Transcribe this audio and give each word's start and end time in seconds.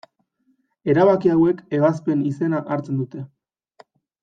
Erabaki 0.93 1.33
hauek 1.33 1.61
ebazpen 1.79 2.25
izena 2.31 2.63
hartzen 2.73 2.99
dute. 3.03 3.23